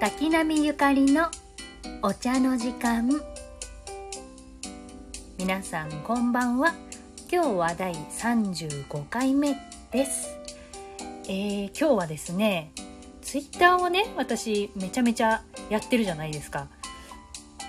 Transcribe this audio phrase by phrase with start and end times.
[0.00, 1.26] 滝波ゆかりの
[2.02, 3.10] お茶の時間。
[5.36, 6.72] 皆さんこんばんは。
[7.28, 9.56] 今日は第35回目
[9.90, 10.38] です。
[11.24, 12.70] えー、今日はですね
[13.22, 16.68] ツイッターをね私めちゃめちゃやってるじゃないですか。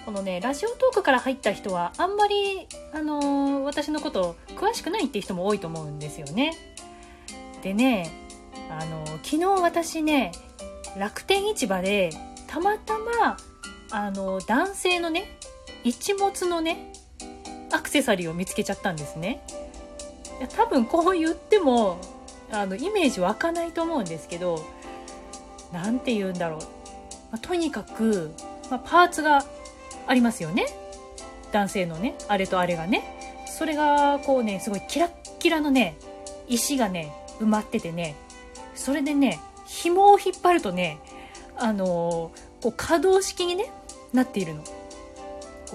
[0.05, 6.53] このねラジオトークから入った人はあんまりあのー、私のこと詳しくないって人も多いと思うんですよね。
[7.63, 8.11] でね
[8.69, 10.31] あの、昨日私ね
[10.97, 12.11] 楽天市場で
[12.47, 13.37] たまたま
[13.91, 15.37] あの男性のね
[15.83, 16.93] 一物のね
[17.71, 19.41] アクセサリーを見つけちゃったんですね。
[20.55, 21.99] 多分こう言っても
[22.51, 24.65] あのイメージ湧かないと思うんですけど
[25.71, 26.65] 何て言うんだろう、ま
[27.33, 28.31] あ、とにかく、
[28.71, 29.43] まあ、パーツが
[30.07, 30.65] ありますよね。
[31.51, 33.45] 男性のねあれとあれがね。
[33.45, 35.97] それがこうねすごいキラッキラのね
[36.47, 38.15] 石がね埋まっててね。
[38.75, 40.99] それでね紐を引っ張るとね
[41.55, 42.31] あの、
[42.61, 43.71] こう可動式にね
[44.11, 44.63] なっているの。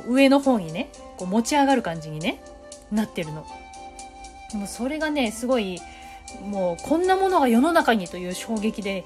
[0.08, 2.42] 上の方にねこう持ち上がる感じにね
[2.90, 3.46] なってるの。
[4.54, 5.80] もうそれがねすごい
[6.44, 9.04] もうこんなものが世の中にという衝撃で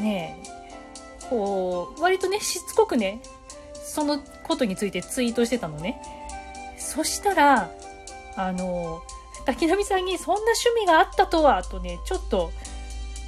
[0.00, 0.36] ね
[1.30, 3.20] こう割とねしつこくね
[3.82, 6.00] そのことについてツイートしてたのね。
[6.78, 7.70] そしたら
[8.36, 9.02] あの
[9.46, 12.50] 滝波さんにそんな趣味があったとはとねちょっと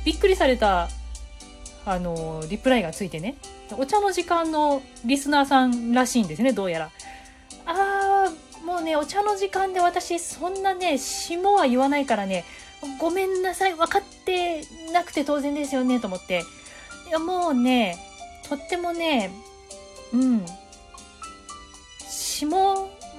[0.06, 0.88] びっくりされた
[1.84, 3.34] あのリプライがついてね。
[3.76, 6.90] お茶の時間のリスナーさんらしいんですねどうやら。
[7.66, 12.44] あーもうねお茶の時間で私そんなね下は言わないからね。
[13.00, 14.62] ごめんなさい分かって
[14.92, 16.44] なくて当然ですよねと思って。
[17.08, 17.98] いやもうね
[18.48, 19.32] とってもね
[20.12, 20.46] うん。
[22.08, 22.46] 下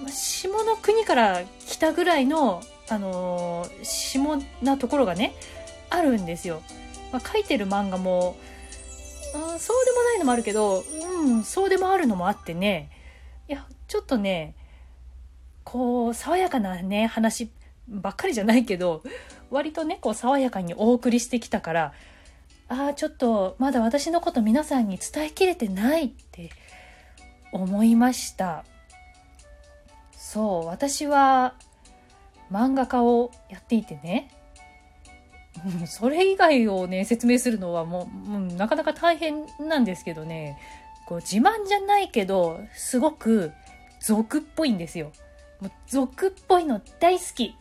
[0.09, 5.35] 下の国から来たぐらいのあのー、下なところがね
[5.89, 6.61] あるんですよ、
[7.11, 8.37] まあ、書いてる漫画も、
[9.33, 10.83] うん、そうでもないのもあるけど
[11.17, 12.89] うんそうでもあるのもあってね。
[13.47, 14.55] いやちょっとね
[15.63, 17.49] こう爽やかなね話
[17.87, 19.03] ばっかりじゃないけど
[19.49, 21.93] 割とねこう爽やかにお送りしてきたから
[22.69, 26.49] ああちょっとまだ私のこと皆さんに伝えきれてないって
[27.53, 28.65] 思いました。
[30.11, 31.55] そう私は
[32.51, 34.36] 漫画家をやっていてね。
[35.87, 40.57] それ以外をね説明するのはもう、うん、なかなか大変なんですけどね
[41.05, 43.51] こう自慢じゃないけどすごく
[44.01, 45.11] 俗っぽいんですよ。
[45.61, 47.55] もう俗っぽいの大好き。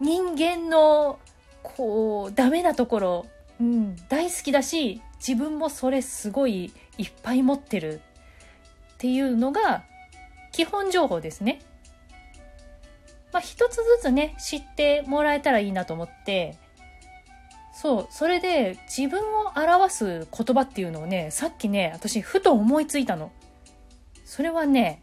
[0.00, 1.18] 人間の
[1.62, 3.26] こうダメなところ、
[3.60, 8.00] うん、大好きだし自分もそれすごいいっぱい持ってる
[8.94, 9.84] っていうのが
[10.50, 11.60] 基本情報ですね。
[13.32, 16.56] まあ一つずつね知ってもらえたらいいなと思って
[17.72, 23.32] そうそれで自分を表す言葉っていうのをねさっきね私ふと思いついたの。
[24.24, 25.02] それはね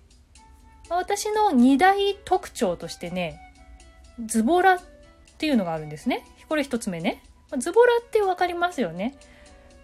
[0.89, 3.39] 私の二大特徴としてね
[4.25, 4.79] ズボラっ
[5.37, 6.25] ていうのがあるんですね。
[6.47, 7.23] これ一つ目ね。
[7.57, 9.15] ズボラって分かりますよね、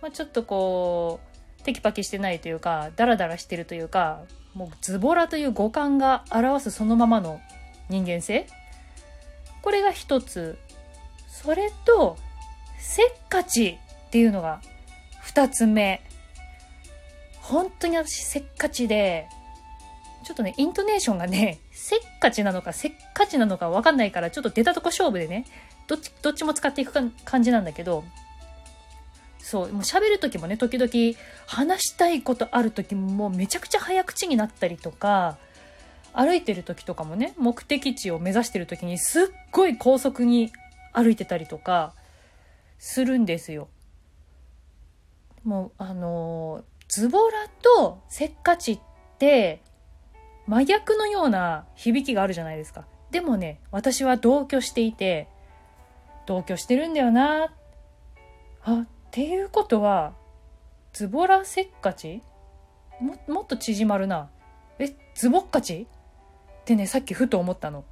[0.02, 1.20] まあ、ちょっとこ
[1.60, 4.22] うテキパキしてないというかダラダラしてるというか
[4.54, 7.42] もうズボラという五感が表すそのままの
[7.90, 8.48] 人間性。
[9.62, 10.58] これが一つ。
[11.28, 12.18] それと
[12.88, 14.62] せっかちっていうのが
[15.22, 16.02] 二つ目。
[17.42, 19.28] 本当に私せっかちで、
[20.24, 25.46] ちょっとね、イントネーションがね、せっかちなのかせっかちなのかわかんないから、ちょっと出たとこ勝負でね、
[25.88, 26.94] どっち、どっちも使っていく
[27.26, 28.04] 感じなんだけど、
[29.40, 31.18] そう、もう喋る時もね、時々
[31.48, 35.38] 話したいことある時ももめちゃくちゃ早口になったりとか、
[36.14, 40.52] 歩いてる時とかもね、目的地を目指してる時にすっごい高速に
[40.94, 41.94] 歩いてたりとか、
[42.78, 43.68] するんですよ。
[45.44, 48.80] もうあのズボラとせっかちっ
[49.20, 49.62] て
[50.48, 52.86] 真逆のような響きがあるじゃないですか。
[53.12, 55.28] でもね、私は同居していて、
[56.26, 57.54] 同居してるんだよな。
[58.64, 60.14] あ、っていうことは、
[60.94, 62.22] ズボラせっかち？
[63.00, 64.30] ももっと縮まるな。
[64.80, 65.88] え、ズボッカチ
[66.62, 67.86] ってね、さっきふと思ったの。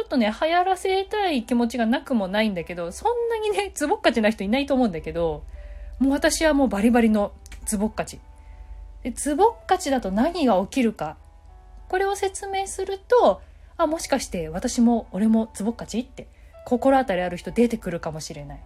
[0.00, 5.44] ちょっとね、流行らせたい気持ちがなくもないんだけど、そんなにね、ズボッカチな人いないと思うんだけど、
[5.98, 7.32] もう私はもうバリバリの
[7.66, 8.18] ズボッカチ。
[9.02, 11.18] で、ズボッカチだと何が起きるか。
[11.90, 13.42] これを説明すると、
[13.76, 16.28] あ、もしかして私も俺もズボッカチって
[16.64, 18.60] 心当たりある人出てくるかもしれない。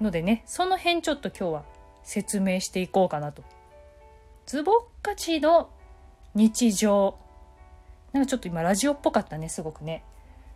[0.00, 1.64] のでね、その辺ちょっと今日は
[2.04, 3.42] 説明していこうかなと。
[4.46, 5.68] ズボッカチの
[6.34, 7.18] 日常。
[8.14, 10.02] なんかちょっと今ラジオっぽかったね、すごくね。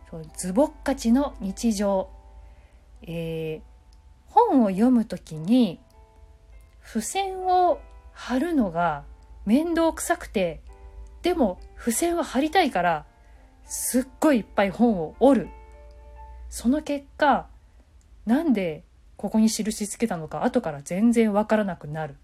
[0.09, 2.09] そうズボッカチの日常、
[3.03, 5.79] えー、本を読むときに
[6.83, 7.79] 付箋を
[8.11, 9.03] 貼るのが
[9.45, 10.61] 面倒くさくて、
[11.21, 13.05] でも付箋は貼りたいから、
[13.65, 15.49] すっごいいっぱい本を折る。
[16.49, 17.47] その結果、
[18.25, 18.83] なんで
[19.15, 22.15] ここに印つけたのか後から全然わからなくなる。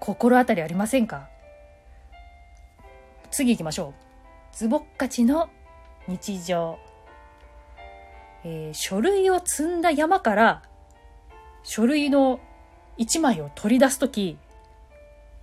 [0.00, 1.28] 心当たりありませんか？
[3.30, 3.94] 次行きましょ
[4.52, 4.56] う。
[4.56, 5.50] ズボッカチの
[6.08, 6.78] 日常。
[8.44, 10.62] えー、書類を積んだ山から
[11.62, 12.40] 書類の
[12.96, 14.36] 一枚を取り出すとき、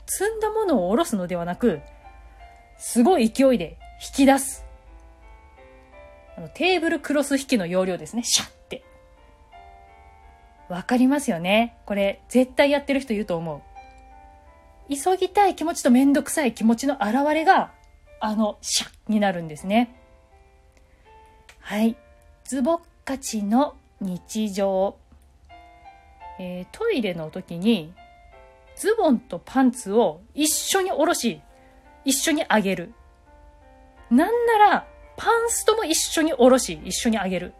[0.05, 1.81] 積んだものを下ろすのではなく、
[2.77, 3.77] すごい勢いで
[4.15, 4.65] 引き出す。
[6.37, 8.23] あのテーブルクロス引きの要領ですね。
[8.23, 8.83] シャッて。
[10.69, 11.77] わかりますよね。
[11.85, 13.61] これ、絶対やってる人いると思う。
[14.93, 17.71] 急ぎたい気持ちとめんどくさい気持ちの表れが、
[18.19, 19.98] あの、シャッになるんですね。
[21.69, 21.95] はい。
[22.45, 24.95] ズボッカチの日常。
[26.39, 27.93] えー、トイレの時に、
[28.75, 31.39] ズボンとパンツを一緒に下ろし、
[32.05, 32.93] 一緒に上げる。
[34.09, 37.53] なんなら、パンストも一緒に下ろし、一緒に上げる。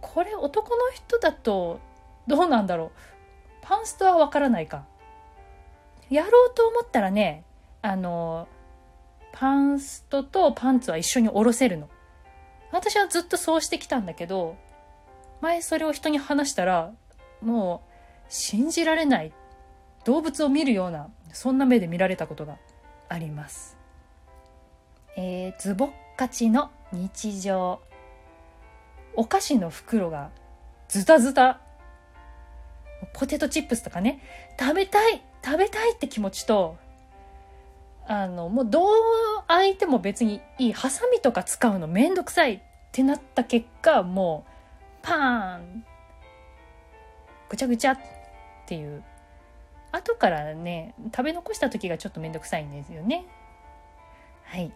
[0.00, 1.80] これ男の人だと、
[2.28, 2.90] どうなんだろう。
[3.60, 4.84] パンストはわからないか。
[6.10, 7.42] やろうと思ったらね、
[7.82, 8.46] あの、
[9.32, 11.88] パンストとパンツは一緒に下ろせるの。
[12.70, 14.56] 私はずっとそうしてきたんだけど、
[15.40, 16.92] 前それを人に話したら、
[17.40, 17.92] もう
[18.28, 19.32] 信じられない。
[20.04, 22.56] 動物を見るような、そんな目で見られたことが
[23.08, 23.76] あります。
[25.16, 27.80] えー、ズボッカチの日常。
[29.14, 30.30] お菓子の袋が
[30.88, 31.60] ズタズタ。
[33.14, 34.22] ポテトチップスとかね、
[34.58, 36.76] 食べたい食べたいって気持ちと、
[38.06, 38.86] あの、もうどう
[39.48, 42.60] 相手も別にいい、ハサミとか使うのめんどくさいっ
[42.90, 44.52] てなった結果、もう、
[45.02, 45.84] パーン
[47.48, 47.98] ぐちゃぐちゃっ
[48.66, 49.04] ていう。
[49.92, 53.26] 後からね、食べ残した時がちょっとめんどくさいんですよね。
[54.44, 54.72] はい。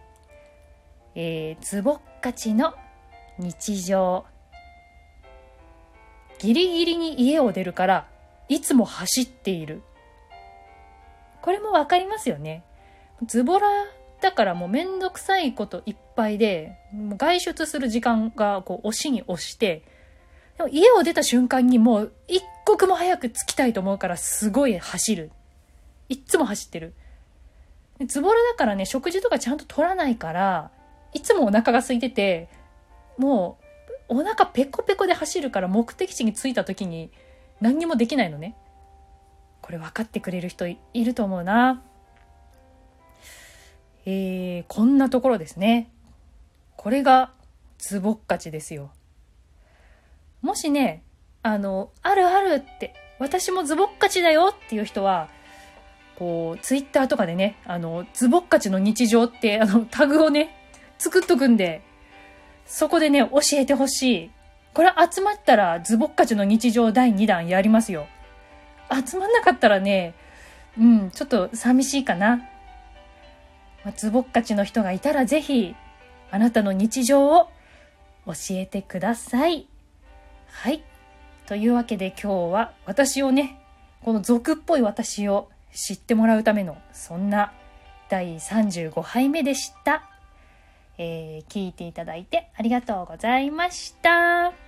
[1.14, 2.74] えー、ズボッカチの
[3.38, 4.26] 日常。
[6.38, 8.08] ギリギリに家を出るから、
[8.48, 9.82] いつも走っている。
[11.40, 12.62] これもわかりますよね。
[13.24, 13.66] ズボラ
[14.20, 16.76] だからもうめんどくさいこといっぱいで、
[17.16, 19.82] 外出する時間がこう押しに押して、
[20.56, 25.30] でも家を出た瞬間にもう一刻も早く着きたいと思うからすごい走る。
[26.08, 26.94] いっつも走ってる。
[28.06, 30.70] ズボラだからね、食事とかちゃんと取らないから、
[31.14, 32.48] いつもお腹が空いてて、
[33.16, 33.58] も
[34.08, 37.10] うお腹ペコペコで走るから目的地に着いた時に
[37.60, 38.56] 何にもできないのね。
[39.62, 41.82] これ分かってくれる人いると思うな。
[44.06, 45.90] えー、こんなところですね。
[46.76, 47.32] これが
[47.78, 48.90] ズボッカチですよ。
[50.42, 51.02] もしね、
[51.42, 55.28] あの、あるあるって、私もズボッカチだよっていう人は、
[56.18, 60.56] こう、ツイッターとかでね、あの、ズボッカチの日常って、あの、タグをね、
[60.98, 61.82] 作っとくんで、
[62.64, 64.30] そこでね、教えてほしい。
[64.72, 68.06] これ集まったら、ズボッカチの日常第2弾やりますよ。
[68.90, 70.14] 集まんなかったらね、
[70.78, 72.48] うん、ちょっと寂しいかな。
[73.86, 75.76] まつぼっかちの人がいたらぜひ、
[76.32, 77.48] あなたの日常を
[78.26, 79.68] 教えてください。
[80.48, 80.82] はい。
[81.46, 83.60] というわけで今日は私をね、
[84.02, 87.52] この俗っぽい私を知ってもらうための、そんな
[88.08, 90.10] 第35杯目でした。
[90.98, 94.65] えー、聞いていただいてありがとうございました。